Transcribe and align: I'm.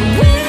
I'm. 0.00 0.47